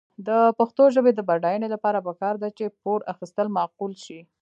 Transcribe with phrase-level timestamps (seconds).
[0.27, 0.29] د
[0.59, 4.19] پښتو ژبې د بډاینې لپاره پکار ده چې پور اخیستل معقول شي.